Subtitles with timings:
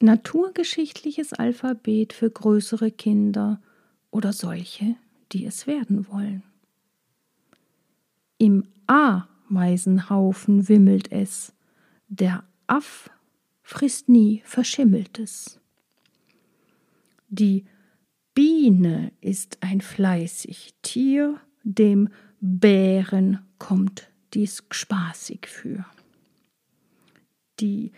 [0.00, 3.60] Naturgeschichtliches Alphabet für größere Kinder
[4.10, 4.96] oder solche,
[5.32, 6.42] die es werden wollen.
[8.38, 11.54] Im Ameisenhaufen wimmelt es,
[12.08, 13.10] der Aff
[13.62, 15.58] frisst nie Verschimmeltes.
[17.28, 17.64] Die
[18.34, 22.10] Biene ist ein fleißig Tier, dem
[22.40, 25.86] Bären kommt dies spaßig für.
[27.58, 27.92] Die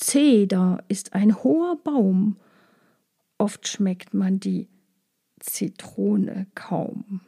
[0.00, 2.36] Zeder ist ein hoher Baum,
[3.36, 4.68] oft schmeckt man die
[5.40, 7.20] Zitrone kaum.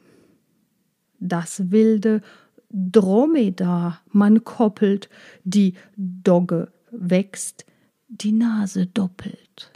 [1.19, 2.21] Das wilde
[2.69, 5.09] Dromedar man koppelt,
[5.43, 7.65] die Dogge wächst,
[8.07, 9.73] die Nase doppelt.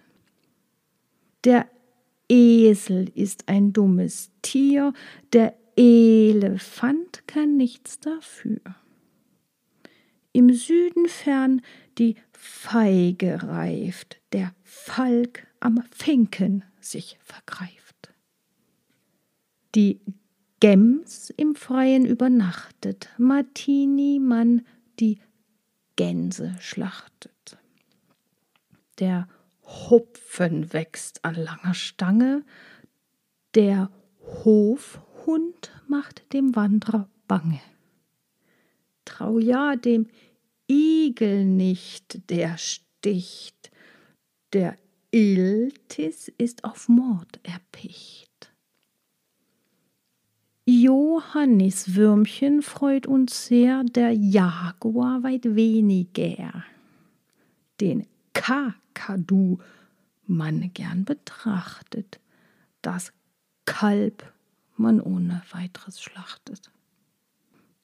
[1.44, 1.68] Der
[2.30, 4.94] Esel ist ein dummes Tier,
[5.34, 8.62] der Elefant kann nichts dafür.
[10.32, 11.62] Im Süden fern
[11.98, 18.14] die Feige reift, der Falk am Finken sich vergreift.
[19.74, 20.00] Die
[20.60, 24.66] Gems im Freien übernachtet, Martini man
[25.00, 25.20] die
[25.96, 27.58] Gänse schlachtet.
[29.00, 29.28] Der
[29.64, 32.44] Hupfen wächst an langer Stange,
[33.54, 33.90] der
[34.44, 37.62] Hofhund macht dem Wanderer bange.
[39.04, 40.08] Trau ja dem
[40.68, 43.72] Igel nicht, der sticht,
[44.54, 44.78] der
[45.12, 48.52] Iltis ist auf Mord erpicht.
[50.66, 56.64] Johanniswürmchen freut uns sehr, der Jaguar weit weniger.
[57.80, 59.60] Den Kakadu
[60.26, 62.20] man gern betrachtet,
[62.82, 63.14] das
[63.66, 64.34] Kalb
[64.76, 66.72] man ohne weiteres schlachtet.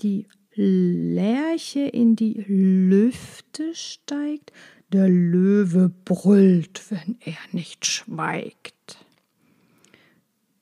[0.01, 0.27] Die
[0.63, 4.53] Lerche in die Lüfte steigt,
[4.91, 9.03] der Löwe brüllt, wenn er nicht schweigt.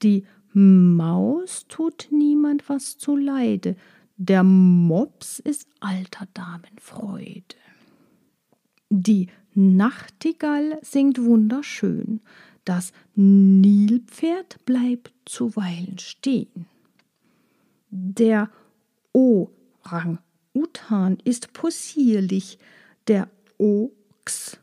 [0.02, 3.76] Die Maus tut niemand was zuleide,
[4.15, 7.43] der Mops ist alter Damen Freude.
[8.89, 12.21] Die Nachtigall singt wunderschön,
[12.64, 16.67] das Nilpferd bleibt zuweilen stehen.
[17.92, 18.49] Der
[19.86, 22.60] Orang-Utan ist possierlich,
[23.08, 24.58] der Ochs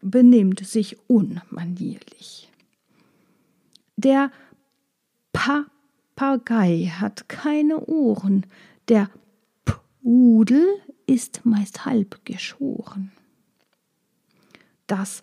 [0.00, 2.50] benimmt sich unmanierlich.
[3.96, 4.30] Der
[5.32, 8.46] Papagei hat keine Ohren,
[8.88, 9.10] der
[9.64, 10.66] Pudel
[11.06, 13.12] ist meist halb geschoren.
[14.86, 15.22] Das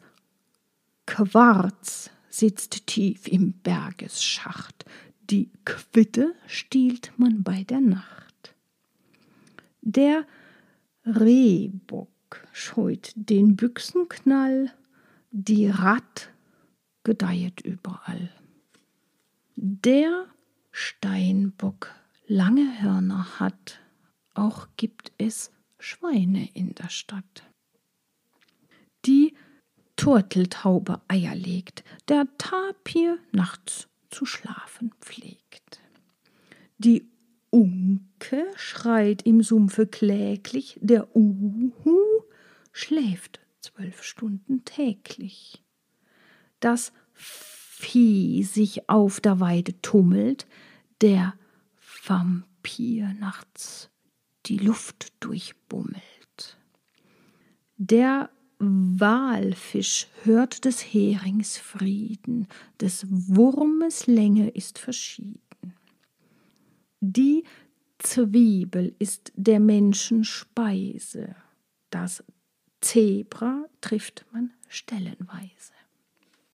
[1.06, 4.86] Quarz sitzt tief im Bergesschacht,
[5.30, 8.25] die Quitte stiehlt man bei der Nacht.
[9.86, 10.26] Der
[11.06, 12.10] Rehbock
[12.52, 14.74] scheut den Büchsenknall,
[15.30, 16.32] die Ratt
[17.04, 18.32] gedeihet überall.
[19.56, 20.26] Der
[20.72, 21.94] Steinbock
[22.26, 23.80] lange Hörner hat,
[24.34, 27.44] auch gibt es Schweine in der Stadt.
[29.06, 29.36] Die
[29.98, 35.80] Turteltaube Eier legt, der Tapir nachts zu schlafen pflegt.
[36.80, 37.08] Die
[37.56, 42.02] Unke schreit im Sumpfe kläglich, der Uhu
[42.74, 45.64] schläft zwölf Stunden täglich.
[46.60, 50.48] Das Vieh sich auf der Weide tummelt,
[51.00, 51.36] der
[52.06, 53.90] Vampir nachts
[54.48, 56.58] die Luft durchbummelt.
[57.78, 58.30] Der
[58.60, 62.50] Walfisch hört des Herings Frieden,
[62.82, 65.45] des Wurmes Länge ist verschieden.
[67.08, 67.44] Die
[68.00, 71.36] Zwiebel ist der Menschen Speise,
[71.92, 72.24] das
[72.82, 75.75] Zebra trifft man stellenweise.